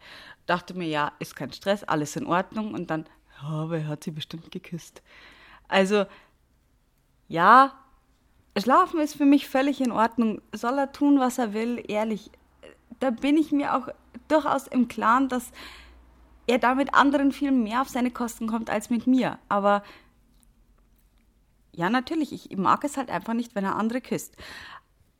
[0.46, 2.74] Dachte mir, ja, ist kein Stress, alles in Ordnung.
[2.74, 3.06] Und dann,
[3.40, 5.02] ja, aber er hat sie bestimmt geküsst.
[5.66, 6.04] Also
[7.34, 7.72] ja,
[8.56, 10.40] Schlafen ist für mich völlig in Ordnung.
[10.52, 12.30] Soll er tun, was er will, ehrlich.
[13.00, 13.88] Da bin ich mir auch
[14.28, 15.50] durchaus im Klaren, dass
[16.46, 19.38] er damit anderen viel mehr auf seine Kosten kommt als mit mir.
[19.48, 19.82] Aber
[21.72, 24.36] ja, natürlich, ich mag es halt einfach nicht, wenn er andere küsst.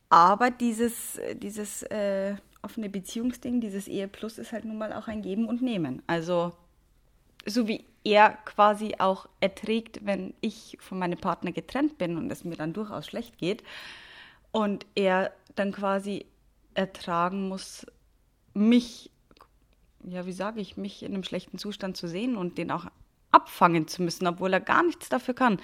[0.08, 5.22] Aber dieses, dieses äh, offene Beziehungsding, dieses Ehe Plus ist halt nun mal auch ein
[5.22, 6.00] Geben und Nehmen.
[6.06, 6.52] Also,
[7.46, 12.44] so wie er quasi auch erträgt, wenn ich von meinem Partner getrennt bin und es
[12.44, 13.64] mir dann durchaus schlecht geht.
[14.52, 16.26] Und er dann quasi
[16.74, 17.86] ertragen muss,
[18.52, 19.10] mich,
[20.04, 22.86] ja, wie sage ich, mich in einem schlechten Zustand zu sehen und den auch
[23.30, 25.58] abfangen zu müssen, obwohl er gar nichts dafür kann,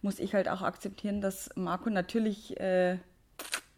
[0.00, 2.98] muss ich halt auch akzeptieren, dass Marco natürlich äh,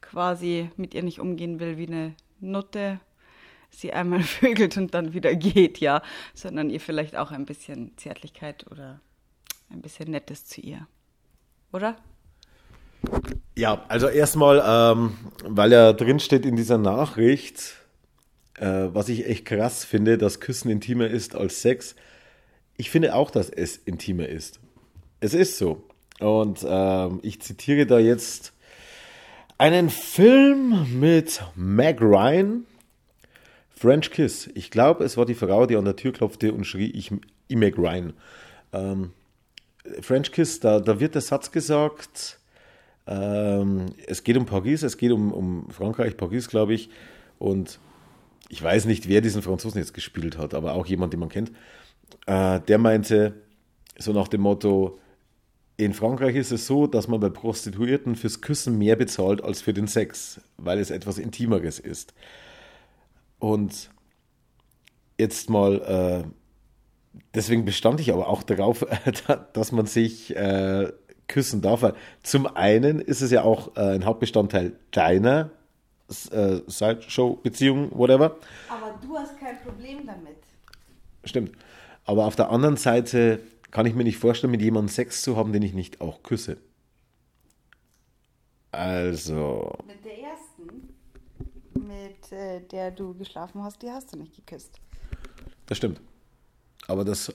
[0.00, 3.00] quasi mit ihr nicht umgehen will wie eine Nutte
[3.72, 6.02] sie einmal vögelt und dann wieder geht, ja,
[6.34, 9.00] sondern ihr vielleicht auch ein bisschen Zärtlichkeit oder
[9.70, 10.86] ein bisschen Nettes zu ihr.
[11.72, 11.96] Oder?
[13.56, 17.74] Ja, also erstmal, ähm, weil er drinsteht in dieser Nachricht,
[18.58, 21.96] äh, was ich echt krass finde, dass Küssen intimer ist als Sex.
[22.76, 24.60] Ich finde auch, dass es intimer ist.
[25.20, 25.88] Es ist so.
[26.20, 28.52] Und ähm, ich zitiere da jetzt
[29.58, 32.64] einen Film mit Meg Ryan,
[33.82, 34.48] French Kiss.
[34.54, 37.10] Ich glaube, es war die Frau, die an der Tür klopfte und schrie, ich,
[37.48, 38.12] ich mag rein.
[38.72, 39.10] Ähm,
[40.00, 42.38] French Kiss, da, da wird der Satz gesagt,
[43.08, 46.90] ähm, es geht um Paris, es geht um, um Frankreich, Paris, glaube ich.
[47.40, 47.80] Und
[48.48, 51.50] ich weiß nicht, wer diesen Franzosen jetzt gespielt hat, aber auch jemand, den man kennt.
[52.26, 53.34] Äh, der meinte,
[53.98, 55.00] so nach dem Motto,
[55.76, 59.74] in Frankreich ist es so, dass man bei Prostituierten fürs Küssen mehr bezahlt als für
[59.74, 62.14] den Sex, weil es etwas Intimeres ist.
[63.42, 63.90] Und
[65.18, 68.86] jetzt mal, äh, deswegen bestand ich aber auch darauf,
[69.52, 70.92] dass man sich äh,
[71.26, 71.92] küssen darf.
[72.22, 75.50] Zum einen ist es ja auch äh, ein Hauptbestandteil deiner
[76.30, 78.36] äh, Sideshow-Beziehung, whatever.
[78.68, 80.36] Aber du hast kein Problem damit.
[81.24, 81.50] Stimmt.
[82.04, 83.40] Aber auf der anderen Seite
[83.72, 86.58] kann ich mir nicht vorstellen, mit jemandem Sex zu haben, den ich nicht auch küsse.
[88.70, 89.76] Also.
[89.84, 90.21] Mit der?
[92.22, 94.78] Mit äh, der du geschlafen hast, die hast du nicht geküsst.
[95.66, 96.00] Das stimmt.
[96.88, 97.32] Aber das,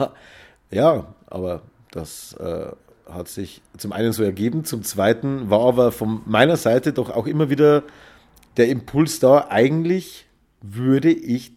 [0.70, 2.72] ja, aber das äh,
[3.06, 7.26] hat sich zum einen so ergeben, zum zweiten war aber von meiner Seite doch auch
[7.26, 7.82] immer wieder
[8.56, 10.26] der Impuls da, eigentlich
[10.60, 11.52] würde ich,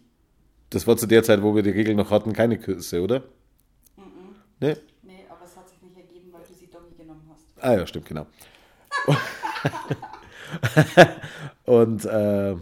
[0.70, 3.18] das war zu der Zeit, wo wir die Regel noch hatten, keine Küsse, oder?
[3.18, 3.22] -mm.
[4.60, 4.76] Nee?
[5.02, 7.62] Nee, aber es hat sich nicht ergeben, weil du sie doch nicht genommen hast.
[7.62, 8.26] Ah ja, stimmt, genau.
[11.64, 12.56] Und äh,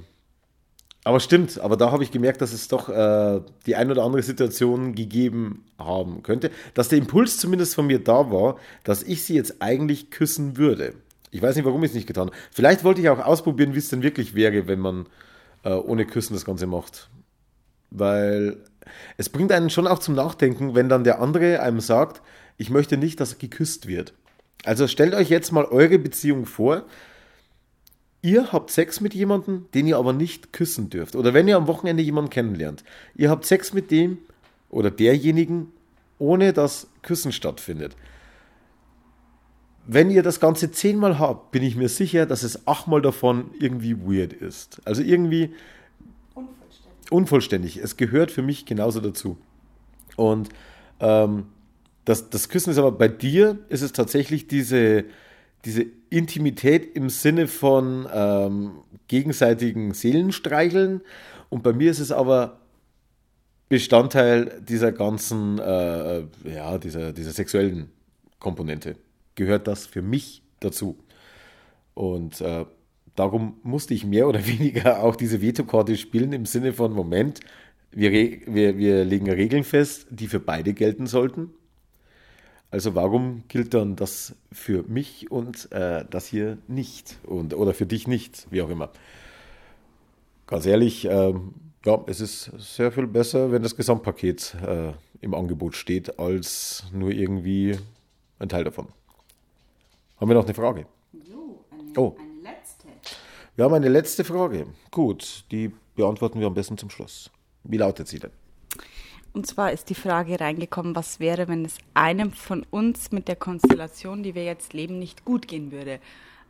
[1.07, 4.23] Aber stimmt, aber da habe ich gemerkt, dass es doch äh, die ein oder andere
[4.23, 9.35] Situation gegeben haben könnte, dass der Impuls zumindest von mir da war, dass ich sie
[9.35, 10.95] jetzt eigentlich küssen würde.
[11.31, 12.37] Ich weiß nicht, warum ich es nicht getan habe.
[12.51, 15.07] Vielleicht wollte ich auch ausprobieren, wie es denn wirklich wäre, wenn man
[15.63, 17.11] äh, ohne Küssen das Ganze macht.
[17.91, 18.57] Weil
[19.19, 22.23] es bringt einen schon auch zum Nachdenken, wenn dann der andere einem sagt,
[22.57, 24.15] ich möchte nicht, dass geküsst wird.
[24.65, 26.85] Also stellt euch jetzt mal eure Beziehung vor,
[28.25, 31.15] Ihr habt Sex mit jemandem, den ihr aber nicht küssen dürft.
[31.15, 32.83] Oder wenn ihr am Wochenende jemanden kennenlernt.
[33.15, 34.17] Ihr habt Sex mit dem
[34.71, 35.71] oder derjenigen,
[36.19, 37.97] ohne dass Küssen stattfindet.
[39.87, 43.95] Wenn ihr das Ganze zehnmal habt, bin ich mir sicher, dass es achtmal davon irgendwie
[43.95, 44.81] weird ist.
[44.87, 45.51] Also irgendwie
[46.33, 47.11] unvollständig.
[47.11, 47.77] unvollständig.
[47.77, 49.37] Es gehört für mich genauso dazu.
[50.17, 50.49] Und
[50.99, 51.49] ähm,
[52.07, 55.05] das, das Küssen ist aber bei dir, ist es tatsächlich diese,
[55.65, 58.73] diese Intimität im Sinne von ähm,
[59.09, 61.01] gegenseitigen Seelenstreicheln.
[61.49, 62.61] Und bei mir ist es aber
[63.69, 67.91] Bestandteil dieser ganzen, äh, ja, dieser, dieser sexuellen
[68.39, 68.97] Komponente.
[69.35, 70.99] Gehört das für mich dazu.
[71.95, 72.67] Und äh,
[73.17, 77.41] darum musste ich mehr oder weniger auch diese Vetokarte spielen im Sinne von, Moment,
[77.91, 81.51] wir, wir, wir legen Regeln fest, die für beide gelten sollten.
[82.75, 87.21] Also warum gilt dann das für mich und äh, das hier nicht?
[87.23, 88.91] Und, oder für dich nicht, wie auch immer.
[90.49, 91.35] Ganz ehrlich, äh,
[91.85, 97.13] ja, es ist sehr viel besser, wenn das Gesamtpaket äh, im Angebot steht, als nur
[97.13, 97.79] irgendwie
[98.41, 98.89] ein Teil davon.
[100.17, 100.87] Haben wir noch eine Frage?
[101.13, 102.17] Jo, eine, oh.
[102.19, 102.89] eine letzte.
[103.55, 104.67] Wir haben eine letzte Frage.
[104.91, 107.31] Gut, die beantworten wir am besten zum Schluss.
[107.63, 108.33] Wie lautet sie denn?
[109.35, 113.35] Und zwar ist die Frage reingekommen, was wäre, wenn es einem von uns mit der
[113.35, 115.99] Konstellation, die wir jetzt leben, nicht gut gehen würde.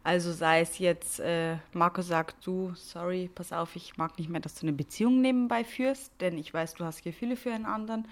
[0.03, 4.43] Also sei es jetzt, äh, Marco sagt, du, sorry, pass auf, ich mag nicht mehr,
[4.43, 8.07] dass du eine Beziehung nebenbei führst, denn ich weiß, du hast Gefühle für einen anderen.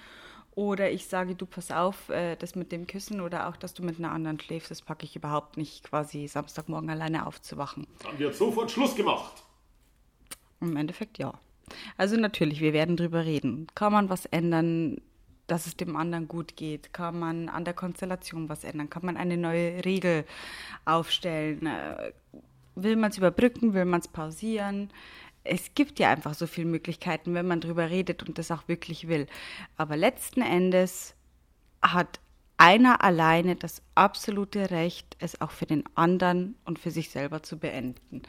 [0.55, 3.83] Oder ich sage, du, pass auf, äh, das mit dem Küssen oder auch, dass du
[3.83, 7.87] mit einer anderen schläfst, das packe ich überhaupt nicht, quasi Samstagmorgen alleine aufzuwachen.
[8.07, 9.45] Haben wir sofort Schluss gemacht.
[10.63, 11.35] Im Endeffekt ja.
[11.97, 13.67] Also natürlich, wir werden drüber reden.
[13.75, 15.01] Kann man was ändern,
[15.47, 16.93] dass es dem anderen gut geht?
[16.93, 18.91] Kann man an der Konstellation was ändern?
[18.91, 20.25] Kann man eine neue Regel
[20.85, 21.67] aufstellen?
[21.67, 22.13] Äh,
[22.75, 23.75] will man es überbrücken?
[23.75, 24.91] Will man es pausieren?
[25.45, 29.09] Es gibt ja einfach so viele Möglichkeiten, wenn man drüber redet und das auch wirklich
[29.09, 29.27] will.
[29.77, 31.15] Aber letzten Endes
[31.83, 32.21] hat
[32.63, 37.59] einer alleine das absolute Recht, es auch für den anderen und für sich selber zu
[37.59, 38.23] beenden.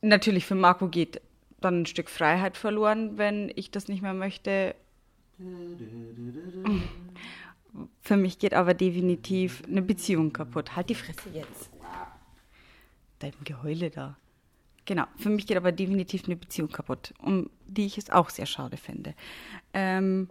[0.00, 1.20] Natürlich, für Marco geht
[1.60, 4.74] dann ein Stück Freiheit verloren, wenn ich das nicht mehr möchte.
[8.00, 10.76] Für mich geht aber definitiv eine Beziehung kaputt.
[10.76, 11.70] Halt die Fresse jetzt.
[13.18, 14.16] Dein Geheule da.
[14.84, 18.46] Genau, für mich geht aber definitiv eine Beziehung kaputt, um die ich es auch sehr
[18.46, 19.14] schade finde.
[19.74, 20.28] Ähm,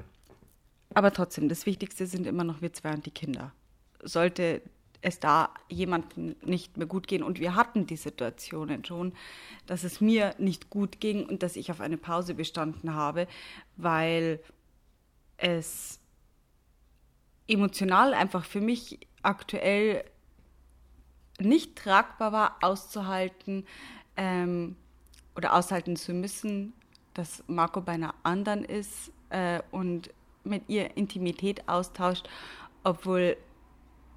[0.96, 3.54] aber trotzdem, das Wichtigste sind immer noch wir zwei und die Kinder.
[4.02, 4.62] Sollte
[5.08, 7.24] es da jemandem nicht mehr gut gehen.
[7.24, 9.14] Und wir hatten die Situationen schon,
[9.66, 13.28] dass es mir nicht gut ging und dass ich auf eine Pause bestanden habe,
[13.78, 14.40] weil
[15.38, 16.00] es
[17.48, 20.04] emotional einfach für mich aktuell
[21.40, 23.66] nicht tragbar war, auszuhalten
[24.18, 24.76] ähm,
[25.36, 26.74] oder aushalten zu müssen,
[27.14, 30.10] dass Marco bei einer anderen ist äh, und
[30.44, 32.28] mit ihr Intimität austauscht,
[32.84, 33.38] obwohl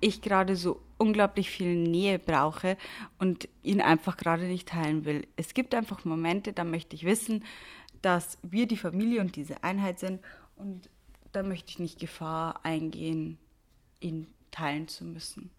[0.01, 2.77] ich gerade so unglaublich viel Nähe brauche
[3.19, 5.27] und ihn einfach gerade nicht teilen will.
[5.37, 7.45] Es gibt einfach Momente, da möchte ich wissen,
[8.03, 10.21] dass wir die Familie und diese Einheit sind
[10.57, 10.89] und
[11.33, 13.39] da möchte ich nicht Gefahr eingehen,
[14.01, 15.51] ihn teilen zu müssen.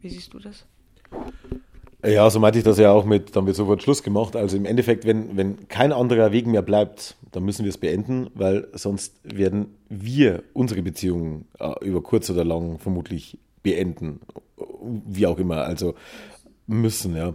[0.00, 0.66] Wie siehst du das?
[2.04, 4.34] Ja, so meinte ich das ja auch mit, dann wird sofort Schluss gemacht.
[4.34, 8.28] Also im Endeffekt, wenn, wenn kein anderer Weg mehr bleibt, dann müssen wir es beenden,
[8.34, 14.20] weil sonst werden wir unsere Beziehungen äh, über kurz oder lang vermutlich beenden.
[15.06, 15.94] Wie auch immer, also
[16.66, 17.34] müssen, ja.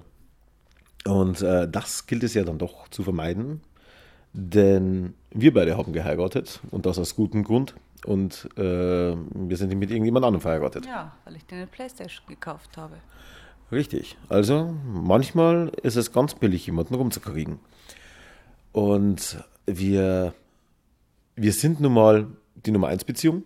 [1.06, 3.62] Und äh, das gilt es ja dann doch zu vermeiden,
[4.34, 7.76] denn wir beide haben geheiratet und das aus gutem Grund.
[8.06, 10.86] Und äh, wir sind nicht mit irgendjemand anderem verheiratet.
[10.86, 12.98] Ja, weil ich dir eine Playstation gekauft habe.
[13.72, 14.18] Richtig.
[14.30, 17.60] Also manchmal ist es ganz billig, jemanden rumzukriegen.
[18.72, 20.34] Und wir,
[21.36, 23.44] wir sind nun mal die Nummer 1 Beziehung.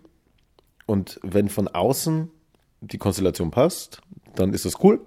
[0.86, 2.30] Und wenn von außen
[2.82, 4.00] die Konstellation passt,
[4.34, 5.00] dann ist das cool.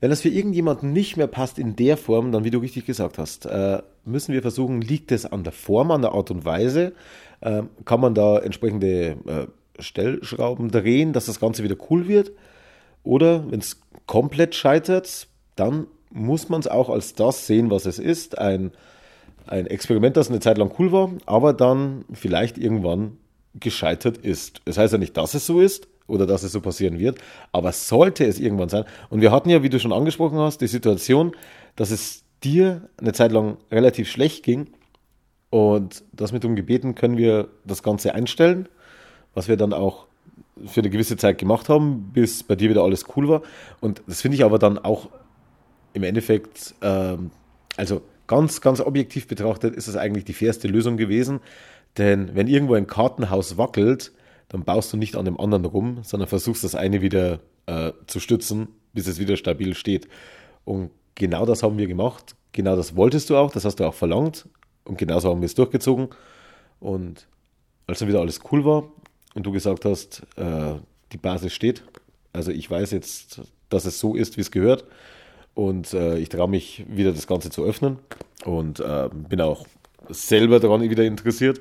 [0.00, 3.18] Wenn das für irgendjemanden nicht mehr passt in der Form, dann wie du richtig gesagt
[3.18, 6.92] hast, äh, müssen wir versuchen, liegt es an der Form, an der Art und Weise,
[7.40, 12.32] äh, kann man da entsprechende äh, Stellschrauben drehen, dass das Ganze wieder cool wird.
[13.04, 17.98] Oder wenn es komplett scheitert, dann muss man es auch als das sehen, was es
[17.98, 18.38] ist.
[18.38, 18.72] Ein,
[19.46, 23.16] ein Experiment, das eine Zeit lang cool war, aber dann vielleicht irgendwann
[23.54, 24.60] gescheitert ist.
[24.66, 27.18] Das heißt ja nicht, dass es so ist oder dass es so passieren wird,
[27.52, 28.84] aber sollte es irgendwann sein.
[29.10, 31.32] Und wir hatten ja, wie du schon angesprochen hast, die Situation,
[31.74, 34.68] dass es dir eine Zeit lang relativ schlecht ging
[35.50, 38.68] und das mit um gebeten, können wir das Ganze einstellen,
[39.34, 40.06] was wir dann auch
[40.64, 43.42] für eine gewisse Zeit gemacht haben, bis bei dir wieder alles cool war.
[43.80, 45.08] Und das finde ich aber dann auch
[45.92, 47.30] im Endeffekt, ähm,
[47.76, 51.40] also ganz, ganz objektiv betrachtet, ist es eigentlich die fairste Lösung gewesen.
[51.98, 54.12] Denn wenn irgendwo ein Kartenhaus wackelt,
[54.48, 58.20] dann baust du nicht an dem anderen rum, sondern versuchst das eine wieder äh, zu
[58.20, 60.08] stützen, bis es wieder stabil steht.
[60.64, 62.36] Und genau das haben wir gemacht.
[62.52, 64.48] Genau das wolltest du auch, das hast du auch verlangt.
[64.84, 66.08] Und genauso haben wir es durchgezogen.
[66.80, 67.26] Und
[67.86, 68.84] als dann wieder alles cool war
[69.34, 70.74] und du gesagt hast, äh,
[71.12, 71.82] die Basis steht,
[72.32, 74.84] also ich weiß jetzt, dass es so ist, wie es gehört.
[75.54, 77.98] Und äh, ich traue mich wieder das Ganze zu öffnen
[78.44, 79.66] und äh, bin auch
[80.08, 81.60] selber daran wieder interessiert.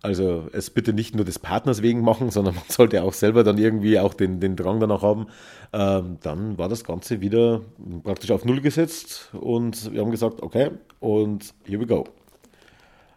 [0.00, 3.58] Also es bitte nicht nur des Partners wegen machen, sondern man sollte auch selber dann
[3.58, 5.26] irgendwie auch den, den Drang danach haben.
[5.72, 7.62] Ähm, dann war das Ganze wieder
[8.04, 12.04] praktisch auf Null gesetzt und wir haben gesagt, okay, und here we go.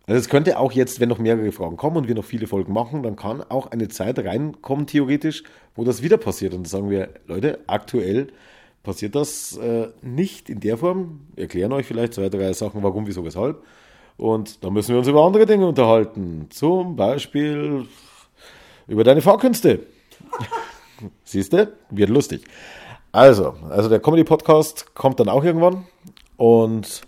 [0.08, 2.74] Also es könnte auch jetzt, wenn noch mehrere Fragen kommen und wir noch viele Folgen
[2.74, 5.44] machen, dann kann auch eine Zeit reinkommen, theoretisch,
[5.76, 6.54] wo das wieder passiert.
[6.54, 8.28] Und dann sagen wir, Leute, aktuell
[8.84, 11.22] passiert das äh, nicht in der Form.
[11.36, 13.64] Wir erklären euch vielleicht zwei, drei Sachen, warum, wieso, weshalb.
[14.18, 16.48] Und dann müssen wir uns über andere Dinge unterhalten.
[16.50, 17.88] Zum Beispiel
[18.88, 19.80] über deine Fahrkünste.
[21.24, 21.72] Siehst du?
[21.90, 22.44] Wird lustig.
[23.12, 25.86] Also, also der Comedy-Podcast kommt dann auch irgendwann.
[26.38, 27.02] Und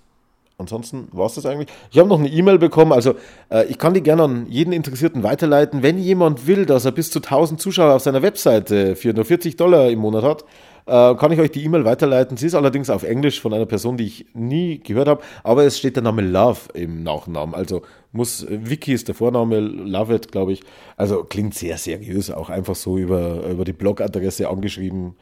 [0.57, 1.69] ansonsten war es das eigentlich.
[1.91, 3.15] Ich habe noch eine E-Mail bekommen, also
[3.49, 5.81] äh, ich kann die gerne an jeden Interessierten weiterleiten.
[5.83, 9.55] Wenn jemand will, dass er bis zu 1000 Zuschauer auf seiner Webseite für nur 40
[9.55, 10.45] Dollar im Monat hat,
[10.85, 12.37] äh, kann ich euch die E-Mail weiterleiten.
[12.37, 15.77] Sie ist allerdings auf Englisch von einer Person, die ich nie gehört habe, aber es
[15.77, 17.55] steht der Name Love im Nachnamen.
[17.55, 20.63] Also muss, Vicky ist der Vorname, Love it, glaube ich.
[20.97, 25.15] Also klingt sehr seriös, auch einfach so über, über die Blogadresse angeschrieben.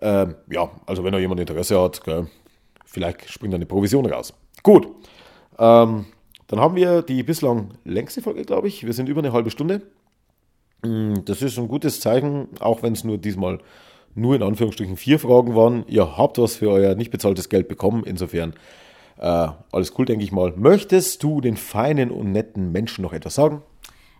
[0.00, 2.26] Ähm, ja, also wenn da jemand Interesse hat, gell,
[2.84, 4.34] vielleicht springt eine Provision raus.
[4.62, 4.88] Gut.
[5.58, 6.06] Ähm,
[6.48, 8.84] dann haben wir die bislang längste Folge, glaube ich.
[8.86, 9.82] Wir sind über eine halbe Stunde.
[10.82, 13.58] Mm, das ist ein gutes Zeichen, auch wenn es nur diesmal
[14.16, 15.84] nur in Anführungsstrichen vier Fragen waren.
[15.86, 18.02] Ihr habt was für euer nicht bezahltes Geld bekommen.
[18.04, 18.54] Insofern
[19.18, 20.52] äh, alles cool, denke ich mal.
[20.56, 23.62] Möchtest du den feinen und netten Menschen noch etwas sagen?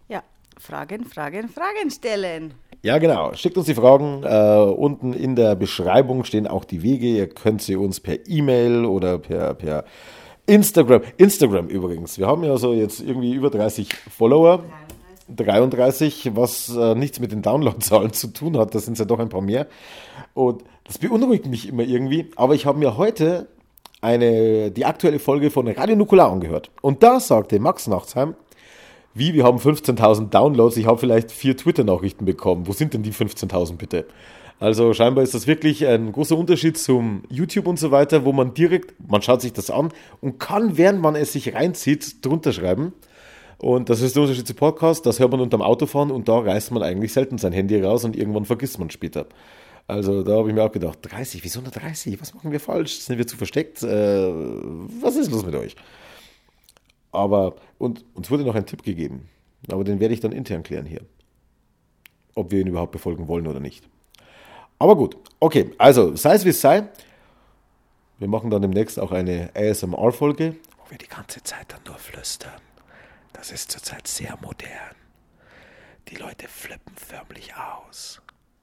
[0.09, 0.23] Ja,
[0.59, 2.55] Fragen, Fragen, Fragen stellen.
[2.83, 3.33] Ja, genau.
[3.35, 4.23] Schickt uns die Fragen.
[4.23, 7.07] Äh, unten in der Beschreibung stehen auch die Wege.
[7.07, 9.85] Ihr könnt sie uns per E-Mail oder per, per
[10.47, 11.03] Instagram.
[11.17, 12.19] Instagram übrigens.
[12.19, 14.63] Wir haben ja so jetzt irgendwie über 30 Follower.
[15.29, 18.75] 33, was äh, nichts mit den Downloadzahlen zu tun hat.
[18.75, 19.67] Das sind ja doch ein paar mehr.
[20.35, 22.31] Und das beunruhigt mich immer irgendwie.
[22.37, 23.49] Aber ich habe mir heute
[24.01, 26.71] eine, die aktuelle Folge von Radio Nukular angehört.
[26.81, 28.35] Und da sagte Max Nachtsheim,
[29.15, 32.67] wie, wir haben 15.000 Downloads, ich habe vielleicht vier Twitter-Nachrichten bekommen.
[32.67, 34.07] Wo sind denn die 15.000 bitte?
[34.61, 38.55] Also scheinbar ist das wirklich ein großer Unterschied zum YouTube und so weiter, wo man
[38.55, 42.93] direkt, man schaut sich das an und kann, während man es sich reinzieht, drunter schreiben.
[43.59, 46.73] Und das ist der Unterschied zu Podcast, das hört man unterm Autofahren und da reißt
[46.73, 49.27] man eigentlich selten sein Handy raus und irgendwann vergisst man später.
[49.89, 52.21] Also da habe ich mir auch gedacht, 30, wieso nur 30?
[52.21, 52.99] Was machen wir falsch?
[52.99, 53.83] Sind wir zu versteckt?
[53.83, 54.31] Äh,
[55.01, 55.77] was ist los mit euch?
[57.13, 59.29] Aber, und uns wurde noch ein Tipp gegeben,
[59.71, 61.03] aber den werde ich dann intern klären hier.
[62.35, 63.89] Ob wir ihn überhaupt befolgen wollen oder nicht.
[64.79, 66.89] Aber gut, okay, also sei es wie es sei.
[68.19, 72.66] Wir machen dann demnächst auch eine ASMR-Folge, wo wir die ganze Zeit dann nur flüstern.
[73.37, 74.97] Das ist zurzeit sehr modern.
[76.09, 78.23] Die Leute flippen förmlich aus.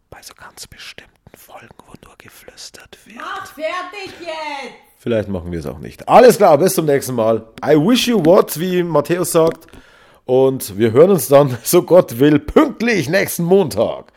[0.10, 3.18] Bei so ganz bestimmten Folgen, wo nur geflüstert wird.
[3.18, 4.74] Mach fertig jetzt!
[4.98, 6.10] Vielleicht machen wir es auch nicht.
[6.10, 7.46] Alles klar, bis zum nächsten Mal.
[7.64, 9.68] I wish you what, wie Matthäus sagt.
[10.26, 14.12] Und wir hören uns dann, so Gott will, pünktlich nächsten Montag.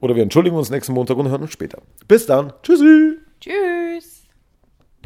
[0.00, 1.80] Oder wir entschuldigen uns nächsten Montag und hören uns später.
[2.06, 2.52] Bis dann.
[2.62, 3.16] Tschüssi.
[3.40, 4.13] Tschüss.